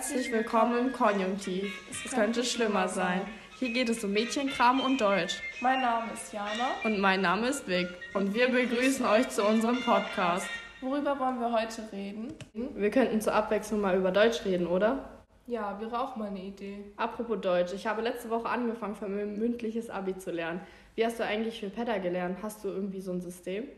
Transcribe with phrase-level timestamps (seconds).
[0.00, 1.78] Herzlich willkommen im Konjunktiv.
[1.90, 3.20] Es könnte schlimmer sein.
[3.58, 5.42] Hier geht es um Mädchenkram und Deutsch.
[5.60, 6.70] Mein Name ist Jana.
[6.84, 7.86] Und mein Name ist Vic.
[8.14, 10.46] Und wir begrüßen euch zu unserem Podcast.
[10.80, 12.32] Worüber wollen wir heute reden?
[12.54, 15.22] Wir könnten zur Abwechslung mal über Deutsch reden, oder?
[15.46, 16.82] Ja, wäre auch mal eine Idee.
[16.96, 20.62] Apropos Deutsch, ich habe letzte Woche angefangen, für mein mündliches Abi zu lernen.
[20.94, 22.38] Wie hast du eigentlich für Pedda gelernt?
[22.42, 23.68] Hast du irgendwie so ein System?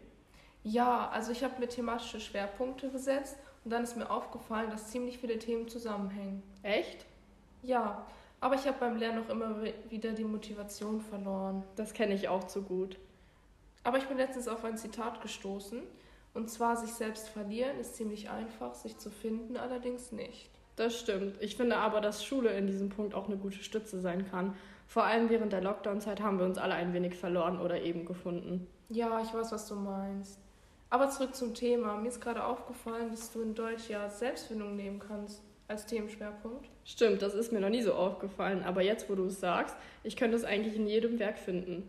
[0.63, 5.19] Ja, also ich habe mir thematische Schwerpunkte gesetzt und dann ist mir aufgefallen, dass ziemlich
[5.19, 6.43] viele Themen zusammenhängen.
[6.63, 7.07] Echt?
[7.63, 8.07] Ja,
[8.41, 11.63] aber ich habe beim Lernen auch immer wieder die Motivation verloren.
[11.77, 12.99] Das kenne ich auch zu gut.
[13.85, 15.81] Aber ich bin letztens auf ein Zitat gestoßen.
[16.35, 20.51] Und zwar, sich selbst verlieren ist ziemlich einfach, sich zu finden allerdings nicht.
[20.77, 21.41] Das stimmt.
[21.41, 24.57] Ich finde aber, dass Schule in diesem Punkt auch eine gute Stütze sein kann.
[24.89, 28.67] Vor allem während der Lockdown-Zeit haben wir uns alle ein wenig verloren oder eben gefunden.
[28.89, 30.42] Ja, ich weiß, was du meinst.
[30.93, 31.97] Aber zurück zum Thema.
[31.97, 36.69] Mir ist gerade aufgefallen, dass du in Deutsch ja Selbstfindung nehmen kannst als Themenschwerpunkt.
[36.85, 38.63] Stimmt, das ist mir noch nie so aufgefallen.
[38.63, 41.89] Aber jetzt, wo du es sagst, ich könnte es eigentlich in jedem Werk finden.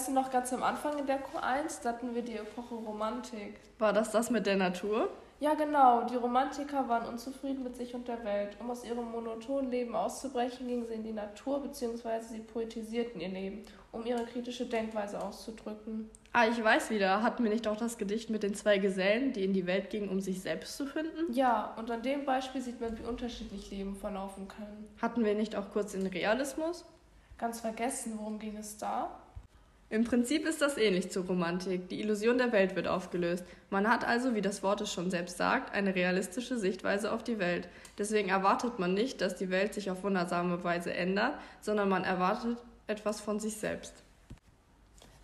[0.00, 3.60] Weißt du noch ganz am Anfang in der Q1, da hatten wir die Epoche Romantik.
[3.78, 5.10] War das das mit der Natur?
[5.40, 6.04] Ja, genau.
[6.04, 8.56] Die Romantiker waren unzufrieden mit sich und der Welt.
[8.60, 12.20] Um aus ihrem monotonen Leben auszubrechen, gingen sie in die Natur bzw.
[12.22, 16.08] sie poetisierten ihr Leben, um ihre kritische Denkweise auszudrücken.
[16.32, 17.22] Ah, ich weiß wieder.
[17.22, 20.08] Hatten wir nicht auch das Gedicht mit den zwei Gesellen, die in die Welt gingen,
[20.08, 21.30] um sich selbst zu finden?
[21.30, 24.86] Ja, und an dem Beispiel sieht man, wie unterschiedlich Leben verlaufen kann.
[25.02, 26.86] Hatten wir nicht auch kurz den Realismus?
[27.36, 29.10] Ganz vergessen, worum ging es da?
[29.90, 31.88] Im Prinzip ist das ähnlich zur Romantik.
[31.88, 33.44] Die Illusion der Welt wird aufgelöst.
[33.70, 37.40] Man hat also, wie das Wort es schon selbst sagt, eine realistische Sichtweise auf die
[37.40, 37.68] Welt.
[37.98, 42.56] Deswegen erwartet man nicht, dass die Welt sich auf wundersame Weise ändert, sondern man erwartet
[42.86, 43.92] etwas von sich selbst.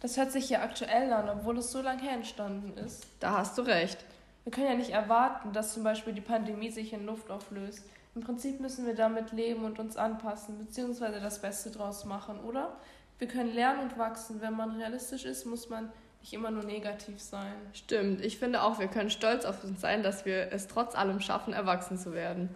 [0.00, 3.06] Das hört sich ja aktuell an, obwohl es so lange her entstanden ist.
[3.20, 3.98] Da hast du recht.
[4.42, 7.84] Wir können ja nicht erwarten, dass zum Beispiel die Pandemie sich in Luft auflöst.
[8.16, 12.76] Im Prinzip müssen wir damit leben und uns anpassen, beziehungsweise das Beste draus machen, oder?
[13.18, 14.40] Wir können lernen und wachsen.
[14.40, 15.90] Wenn man realistisch ist, muss man
[16.20, 17.54] nicht immer nur negativ sein.
[17.72, 18.20] Stimmt.
[18.20, 21.52] Ich finde auch, wir können stolz auf uns sein, dass wir es trotz allem schaffen,
[21.52, 22.54] erwachsen zu werden.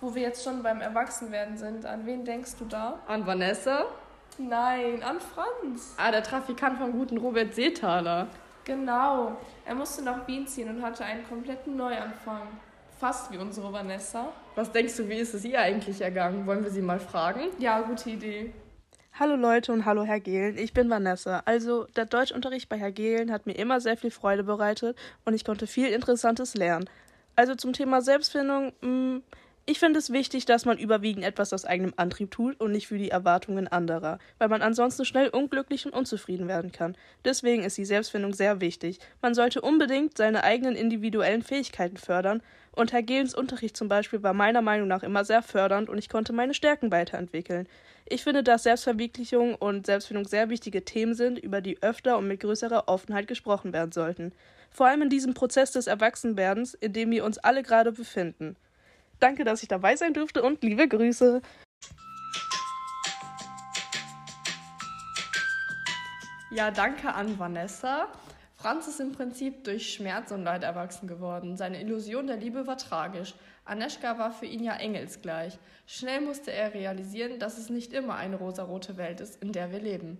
[0.00, 2.98] Wo wir jetzt schon beim Erwachsenwerden sind, an wen denkst du da?
[3.06, 3.84] An Vanessa?
[4.38, 5.94] Nein, an Franz.
[5.98, 8.28] Ah, der Trafikant vom guten Robert Seethaler.
[8.64, 9.36] Genau.
[9.66, 12.42] Er musste nach Wien ziehen und hatte einen kompletten Neuanfang.
[12.98, 14.28] Fast wie unsere Vanessa.
[14.54, 16.46] Was denkst du, wie ist es ihr eigentlich ergangen?
[16.46, 17.40] Wollen wir sie mal fragen?
[17.58, 18.52] Ja, gute Idee.
[19.20, 21.42] Hallo Leute und hallo Herr Gehlen, ich bin Vanessa.
[21.44, 25.44] Also der Deutschunterricht bei Herr Gehlen hat mir immer sehr viel Freude bereitet und ich
[25.44, 26.88] konnte viel Interessantes lernen.
[27.36, 29.22] Also zum Thema Selbstfindung, mh, mm,
[29.66, 32.96] ich finde es wichtig, dass man überwiegend etwas aus eigenem Antrieb tut und nicht für
[32.96, 36.96] die Erwartungen anderer, weil man ansonsten schnell unglücklich und unzufrieden werden kann.
[37.26, 39.00] Deswegen ist die Selbstfindung sehr wichtig.
[39.20, 42.42] Man sollte unbedingt seine eigenen individuellen Fähigkeiten fördern
[42.72, 46.08] und Herr Gehlens Unterricht zum Beispiel war meiner Meinung nach immer sehr fördernd und ich
[46.08, 47.68] konnte meine Stärken weiterentwickeln.
[48.06, 52.40] Ich finde, dass Selbstverwirklichung und Selbstfindung sehr wichtige Themen sind, über die öfter und mit
[52.40, 54.32] größerer Offenheit gesprochen werden sollten.
[54.70, 58.56] Vor allem in diesem Prozess des Erwachsenwerdens, in dem wir uns alle gerade befinden.
[59.18, 61.42] Danke, dass ich dabei sein durfte und liebe Grüße.
[66.52, 68.08] Ja, danke an Vanessa.
[68.60, 71.56] Franz ist im Prinzip durch Schmerz und Leid erwachsen geworden.
[71.56, 73.34] Seine Illusion der Liebe war tragisch.
[73.64, 75.58] Aneschka war für ihn ja engelsgleich.
[75.86, 79.78] Schnell musste er realisieren, dass es nicht immer eine rosarote Welt ist, in der wir
[79.78, 80.18] leben.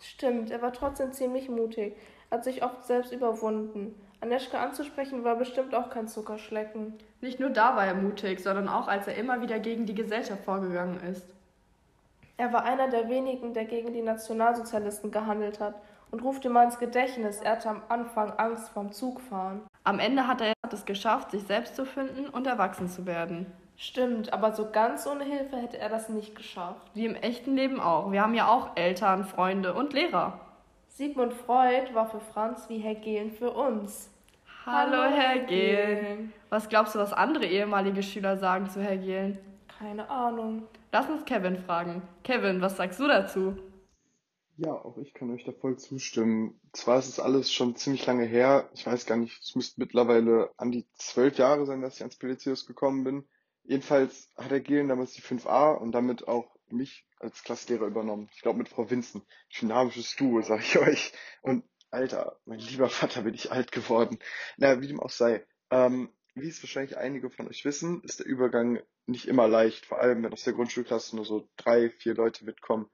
[0.00, 1.96] Stimmt, er war trotzdem ziemlich mutig,
[2.30, 3.92] hat sich oft selbst überwunden.
[4.20, 6.94] Aneschka anzusprechen war bestimmt auch kein Zuckerschlecken.
[7.20, 10.44] Nicht nur da war er mutig, sondern auch als er immer wieder gegen die Gesellschaft
[10.44, 11.26] vorgegangen ist.
[12.36, 15.74] Er war einer der wenigen, der gegen die Nationalsozialisten gehandelt hat
[16.10, 19.62] und ruft mal ins Gedächtnis, er hatte am Anfang Angst vorm Zugfahren.
[19.84, 23.46] Am Ende hat er es geschafft, sich selbst zu finden und erwachsen zu werden.
[23.76, 26.90] Stimmt, aber so ganz ohne Hilfe hätte er das nicht geschafft.
[26.94, 28.12] Wie im echten Leben auch.
[28.12, 30.38] Wir haben ja auch Eltern, Freunde und Lehrer.
[30.88, 34.10] Sigmund Freud war für Franz wie Herr Gehlen für uns.
[34.66, 36.32] Hallo, Herr Gehlen.
[36.50, 39.38] Was glaubst du, was andere ehemalige Schüler sagen zu Herr Gehlen?
[39.78, 40.64] Keine Ahnung.
[40.92, 42.02] Lass uns Kevin fragen.
[42.22, 43.56] Kevin, was sagst du dazu?
[44.62, 46.60] Ja, auch ich kann euch da voll zustimmen.
[46.74, 48.68] Zwar ist es alles schon ziemlich lange her.
[48.74, 52.16] Ich weiß gar nicht, es müsste mittlerweile an die zwölf Jahre sein, dass ich ans
[52.18, 53.24] Pelizius gekommen bin.
[53.62, 58.28] Jedenfalls hat er Gehlen damals die 5a und damit auch mich als Klasslehrer übernommen.
[58.34, 59.24] Ich glaube mit Frau Vincent.
[59.58, 61.14] Dynamisches Duo, sag ich euch.
[61.40, 64.18] Und Alter, mein lieber Vater, bin ich alt geworden.
[64.58, 65.46] Na, wie dem auch sei.
[65.70, 70.02] Ähm, wie es wahrscheinlich einige von euch wissen, ist der Übergang nicht immer leicht, vor
[70.02, 72.90] allem wenn aus der Grundschulklasse nur so drei, vier Leute mitkommen.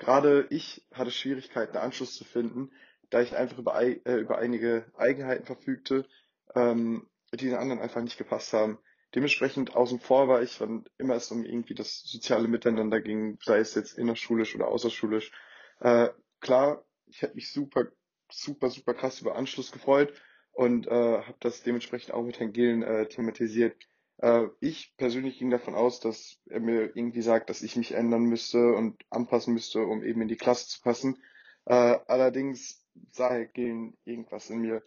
[0.00, 2.72] Gerade ich hatte Schwierigkeiten, Anschluss zu finden,
[3.10, 6.08] da ich einfach über, äh, über einige Eigenheiten verfügte,
[6.54, 8.78] ähm, die den anderen einfach nicht gepasst haben.
[9.14, 13.58] Dementsprechend außen vor war ich, wann immer es um irgendwie das soziale Miteinander ging, sei
[13.58, 15.32] es jetzt innerschulisch oder außerschulisch.
[15.80, 16.08] Äh,
[16.40, 17.88] klar, ich hätte mich super,
[18.30, 20.14] super, super krass über Anschluss gefreut
[20.52, 20.90] und äh,
[21.22, 23.76] habe das dementsprechend auch mit Herrn Gehlen äh, thematisiert.
[24.20, 28.24] Äh, ich persönlich ging davon aus, dass er mir irgendwie sagt, dass ich mich ändern
[28.24, 31.22] müsste und anpassen müsste, um eben in die Klasse zu passen.
[31.64, 34.82] Äh, allerdings sah Herr Gehlen irgendwas in mir.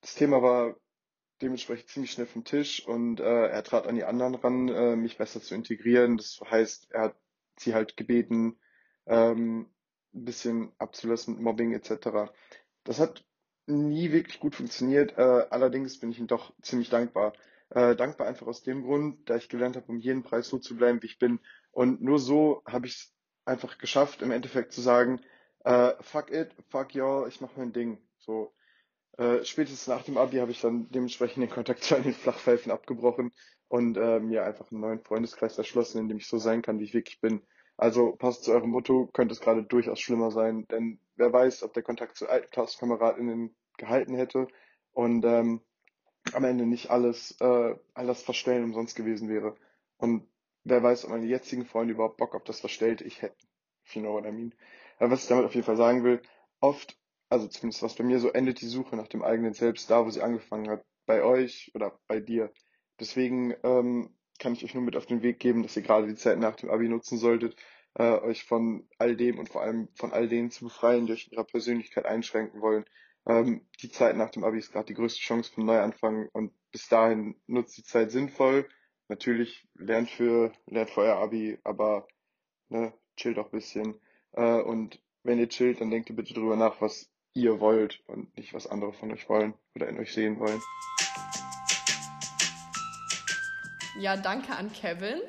[0.00, 0.76] Das Thema war
[1.40, 5.40] dementsprechend ziemlich schnell vom Tisch und äh, er trat an die anderen ran, mich besser
[5.40, 6.16] zu integrieren.
[6.16, 7.16] Das heißt, er hat
[7.56, 8.58] sie halt gebeten,
[9.06, 9.70] ähm,
[10.14, 12.30] ein bisschen abzulassen, Mobbing etc.
[12.84, 13.24] Das hat
[13.66, 15.18] nie wirklich gut funktioniert.
[15.18, 17.32] Allerdings bin ich ihm doch ziemlich dankbar.
[17.74, 20.76] Äh, dankbar einfach aus dem Grund, da ich gelernt habe, um jeden Preis so zu
[20.76, 21.40] bleiben, wie ich bin.
[21.72, 25.20] Und nur so habe ich es einfach geschafft, im Endeffekt zu sagen,
[25.64, 27.98] äh, fuck it, fuck y'all, ich mach mein Ding.
[28.18, 28.54] So,
[29.18, 33.32] äh, spätestens nach dem Abi habe ich dann dementsprechend den Kontakt zu den Flachpfeifen abgebrochen
[33.66, 36.84] und äh, mir einfach einen neuen Freundeskreis erschlossen, in dem ich so sein kann, wie
[36.84, 37.42] ich wirklich bin.
[37.76, 41.72] Also passt zu eurem Motto, könnte es gerade durchaus schlimmer sein, denn wer weiß, ob
[41.74, 44.46] der Kontakt zu alten KlasskameraDinnen gehalten hätte
[44.92, 45.60] und ähm,
[46.34, 49.56] am Ende nicht alles, äh, alles Verstellen umsonst gewesen wäre.
[49.96, 50.26] Und
[50.64, 53.36] wer weiß, ob meine jetzigen Freunde überhaupt Bock auf das Verstellte ich hätte.
[53.86, 54.54] If you know what I mean.
[54.98, 56.20] Aber was ich damit auf jeden Fall sagen will,
[56.60, 56.98] oft,
[57.28, 60.10] also zumindest was bei mir so endet die Suche nach dem eigenen Selbst da, wo
[60.10, 60.84] sie angefangen hat.
[61.06, 62.50] Bei euch oder bei dir.
[62.98, 66.14] Deswegen ähm, kann ich euch nur mit auf den Weg geben, dass ihr gerade die
[66.14, 67.56] Zeit nach dem Abi nutzen solltet,
[67.94, 71.26] äh, euch von all dem und vor allem von all denen zu befreien, die euch
[71.26, 72.84] in ihrer Persönlichkeit einschränken wollen.
[73.26, 76.88] Ähm, die Zeit nach dem Abi ist gerade die größte Chance für Neuanfang und bis
[76.88, 78.68] dahin nutzt die Zeit sinnvoll.
[79.08, 82.06] Natürlich lernt für, lernt für euer Abi, aber
[82.68, 83.94] ne, chillt auch bisschen.
[84.32, 88.36] Äh, und wenn ihr chillt, dann denkt ihr bitte drüber nach, was ihr wollt und
[88.36, 90.60] nicht, was andere von euch wollen oder in euch sehen wollen.
[93.98, 95.20] Ja, danke an Kevin.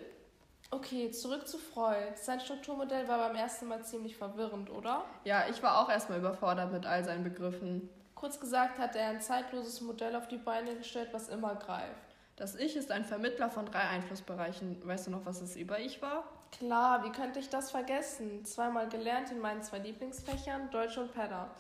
[0.75, 2.15] Okay, zurück zu Freud.
[2.15, 5.05] Sein Strukturmodell war beim ersten Mal ziemlich verwirrend, oder?
[5.23, 7.89] Ja, ich war auch erstmal überfordert mit all seinen Begriffen.
[8.13, 12.17] Kurz gesagt hat er ein zeitloses Modell auf die Beine gestellt, was immer greift.
[12.35, 14.85] Das Ich ist ein Vermittler von drei Einflussbereichen.
[14.85, 16.25] Weißt du noch, was das Über-Ich war?
[16.51, 18.43] Klar, wie könnte ich das vergessen?
[18.43, 21.51] Zweimal gelernt in meinen zwei Lieblingsfächern, Deutsch und Pedder.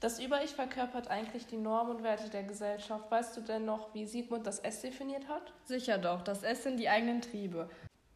[0.00, 3.10] Das Über-Ich verkörpert eigentlich die Normen und Werte der Gesellschaft.
[3.10, 5.54] Weißt du denn noch, wie Sigmund das S definiert hat?
[5.64, 7.70] Sicher doch, das S sind die eigenen Triebe.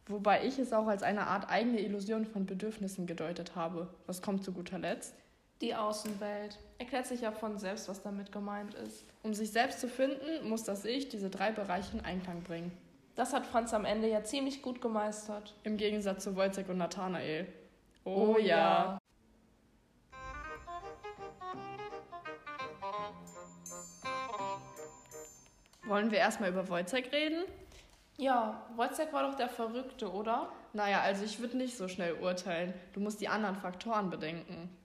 [0.09, 3.89] Wobei ich es auch als eine Art eigene Illusion von Bedürfnissen gedeutet habe.
[4.05, 5.13] Was kommt zu guter Letzt?
[5.59, 6.59] Die Außenwelt.
[6.77, 9.03] Erklärt sich ja von selbst, was damit gemeint ist.
[9.23, 12.71] Um sich selbst zu finden, muss das Ich diese drei Bereiche in Einklang bringen.
[13.15, 15.55] Das hat Franz am Ende ja ziemlich gut gemeistert.
[15.63, 17.47] Im Gegensatz zu Wojciech und Nathanael.
[18.05, 18.99] Oh, oh ja.
[25.85, 27.43] Wollen wir erstmal über Wojciech reden?
[28.17, 30.49] Ja, Wojciech war doch der Verrückte, oder?
[30.73, 32.73] Naja, also ich würde nicht so schnell urteilen.
[32.93, 34.75] Du musst die anderen Faktoren bedenken.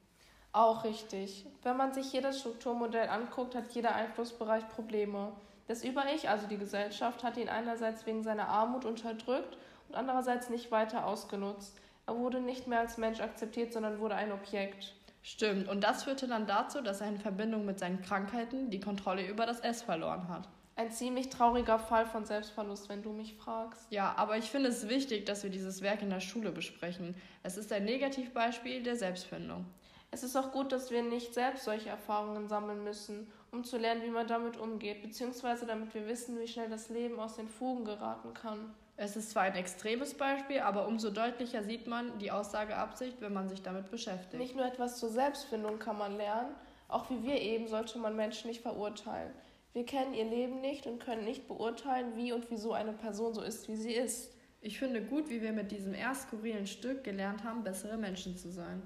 [0.52, 1.46] Auch richtig.
[1.62, 5.32] Wenn man sich jedes Strukturmodell anguckt, hat jeder Einflussbereich Probleme.
[5.66, 9.56] Das Über-Ich, also die Gesellschaft, hat ihn einerseits wegen seiner Armut unterdrückt
[9.88, 11.80] und andererseits nicht weiter ausgenutzt.
[12.06, 14.94] Er wurde nicht mehr als Mensch akzeptiert, sondern wurde ein Objekt.
[15.22, 19.26] Stimmt, und das führte dann dazu, dass er in Verbindung mit seinen Krankheiten die Kontrolle
[19.26, 20.48] über das S verloren hat.
[20.74, 23.86] Ein ziemlich trauriger Fall von Selbstverlust, wenn du mich fragst.
[23.90, 27.14] Ja, aber ich finde es wichtig, dass wir dieses Werk in der Schule besprechen.
[27.42, 29.66] Es ist ein Negativbeispiel der Selbstfindung.
[30.10, 34.02] Es ist auch gut, dass wir nicht selbst solche Erfahrungen sammeln müssen, um zu lernen,
[34.02, 37.84] wie man damit umgeht, beziehungsweise damit wir wissen, wie schnell das Leben aus den Fugen
[37.84, 38.74] geraten kann.
[38.96, 43.48] Es ist zwar ein extremes Beispiel, aber umso deutlicher sieht man die Aussageabsicht, wenn man
[43.48, 44.40] sich damit beschäftigt.
[44.40, 46.54] Nicht nur etwas zur Selbstfindung kann man lernen,
[46.88, 49.32] auch wie wir eben sollte man Menschen nicht verurteilen.
[49.72, 53.40] Wir kennen ihr Leben nicht und können nicht beurteilen, wie und wieso eine Person so
[53.40, 54.32] ist, wie sie ist.
[54.60, 58.50] Ich finde gut, wie wir mit diesem eher skurrilen Stück gelernt haben, bessere Menschen zu
[58.50, 58.82] sein.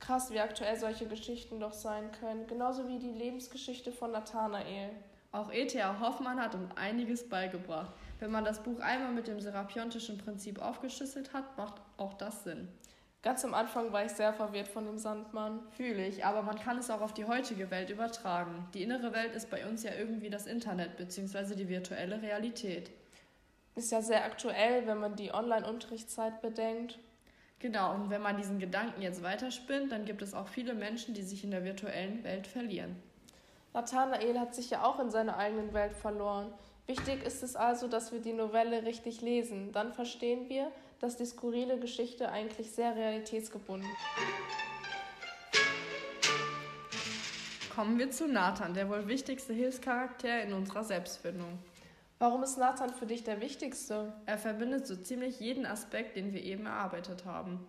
[0.00, 4.90] Krass, wie aktuell solche Geschichten doch sein können, genauso wie die Lebensgeschichte von Nathanael.
[5.30, 6.00] Auch E.T.A.
[6.00, 7.94] Hoffmann hat uns einiges beigebracht.
[8.18, 12.68] Wenn man das Buch einmal mit dem serapiontischen Prinzip aufgeschlüsselt hat, macht auch das Sinn.
[13.22, 15.60] Ganz am Anfang war ich sehr verwirrt von dem Sandmann.
[15.76, 18.66] Fühle ich, aber man kann es auch auf die heutige Welt übertragen.
[18.74, 21.54] Die innere Welt ist bei uns ja irgendwie das Internet bzw.
[21.54, 22.90] die virtuelle Realität.
[23.76, 26.98] Ist ja sehr aktuell, wenn man die Online-Unterrichtszeit bedenkt.
[27.60, 31.22] Genau, und wenn man diesen Gedanken jetzt weiterspinnt, dann gibt es auch viele Menschen, die
[31.22, 33.00] sich in der virtuellen Welt verlieren.
[33.72, 36.52] Nathanael hat sich ja auch in seiner eigenen Welt verloren.
[36.88, 39.70] Wichtig ist es also, dass wir die Novelle richtig lesen.
[39.70, 40.72] Dann verstehen wir,
[41.02, 43.98] dass die skurrile Geschichte eigentlich sehr realitätsgebunden ist.
[47.74, 51.58] Kommen wir zu Nathan, der wohl wichtigste Hilfscharakter in unserer Selbstfindung.
[52.20, 54.12] Warum ist Nathan für dich der wichtigste?
[54.26, 57.66] Er verbindet so ziemlich jeden Aspekt, den wir eben erarbeitet haben.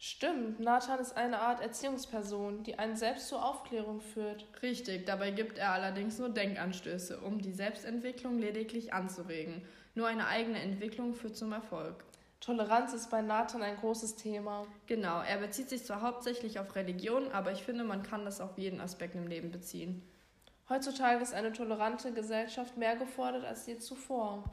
[0.00, 4.46] Stimmt, Nathan ist eine Art Erziehungsperson, die einen selbst zur Aufklärung führt.
[4.62, 9.62] Richtig, dabei gibt er allerdings nur Denkanstöße, um die Selbstentwicklung lediglich anzuregen.
[9.94, 12.04] Nur eine eigene Entwicklung führt zum Erfolg.
[12.44, 14.66] Toleranz ist bei Nathan ein großes Thema.
[14.86, 18.58] Genau, er bezieht sich zwar hauptsächlich auf Religion, aber ich finde, man kann das auf
[18.58, 20.06] jeden Aspekt im Leben beziehen.
[20.68, 24.44] Heutzutage ist eine tolerante Gesellschaft mehr gefordert als je zuvor.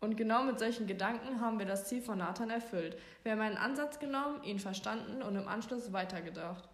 [0.00, 2.98] Und genau mit solchen Gedanken haben wir das Ziel von Nathan erfüllt.
[3.22, 6.68] Wir haben einen Ansatz genommen, ihn verstanden und im Anschluss weitergedacht.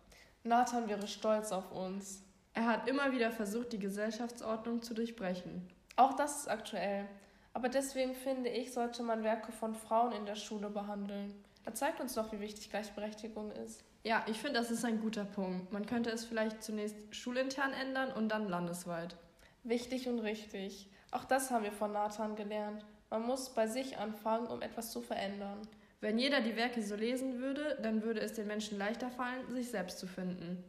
[0.45, 2.23] Nathan wäre stolz auf uns.
[2.55, 5.69] Er hat immer wieder versucht, die Gesellschaftsordnung zu durchbrechen.
[5.97, 7.07] Auch das ist aktuell.
[7.53, 11.35] Aber deswegen finde ich, sollte man Werke von Frauen in der Schule behandeln.
[11.65, 13.85] Er zeigt uns doch, wie wichtig Gleichberechtigung ist.
[14.03, 15.73] Ja, ich finde, das ist ein guter Punkt.
[15.73, 19.17] Man könnte es vielleicht zunächst schulintern ändern und dann landesweit.
[19.63, 20.89] Wichtig und richtig.
[21.11, 22.87] Auch das haben wir von Nathan gelernt.
[23.11, 25.61] Man muss bei sich anfangen, um etwas zu verändern.
[26.01, 29.69] Wenn jeder die Werke so lesen würde, dann würde es den Menschen leichter fallen, sich
[29.69, 30.65] selbst zu finden.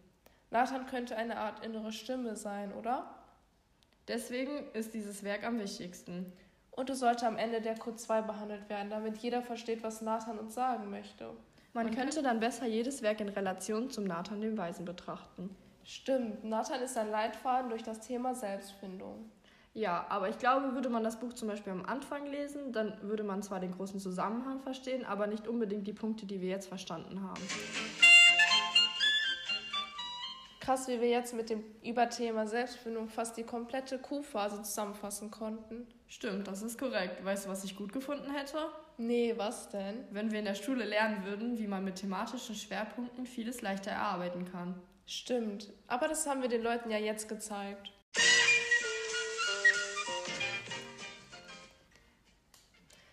[0.50, 3.16] Nathan könnte eine Art innere Stimme sein, oder?
[4.10, 6.34] Deswegen ist dieses Werk am wichtigsten.
[6.72, 10.40] Und es sollte am Ende der Code 2 behandelt werden, damit jeder versteht, was Nathan
[10.40, 11.25] uns sagen möchte.
[11.74, 15.56] Man, Man könnte dann besser jedes Werk in Relation zum Nathan dem Weisen betrachten.
[15.84, 19.32] Stimmt, Nathan ist ein Leitfaden durch das Thema Selbstfindung.
[19.74, 23.24] Ja, aber ich glaube, würde man das Buch zum Beispiel am Anfang lesen, dann würde
[23.24, 27.22] man zwar den großen Zusammenhang verstehen, aber nicht unbedingt die Punkte, die wir jetzt verstanden
[27.22, 27.42] haben.
[30.62, 35.88] Krass, wie wir jetzt mit dem Überthema Selbstfindung fast die komplette Q-Phase zusammenfassen konnten.
[36.08, 37.25] Stimmt, das ist korrekt.
[37.25, 38.58] Weißt du, was ich gut gefunden hätte?
[38.98, 40.06] Nee, was denn?
[40.12, 44.46] Wenn wir in der Schule lernen würden, wie man mit thematischen Schwerpunkten vieles leichter erarbeiten
[44.51, 44.80] kann.
[45.08, 47.91] Stimmt, aber das haben wir den Leuten ja jetzt gezeigt.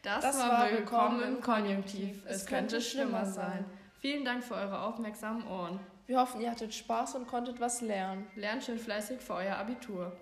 [0.02, 2.22] Das, das war, war Willkommen im Konjunktiv.
[2.26, 3.64] Es könnte schlimmer sein.
[4.00, 5.80] Vielen Dank für eure aufmerksamen Ohren.
[6.06, 8.28] Wir hoffen, ihr hattet Spaß und konntet was lernen.
[8.36, 10.12] Lernt schön fleißig für euer Abitur.